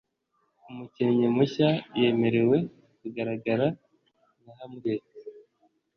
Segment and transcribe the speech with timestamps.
[0.69, 1.69] Umukinnyi mushya
[1.99, 2.57] yemerewe
[2.99, 3.65] kugaragara
[4.41, 5.03] nka Hamlet.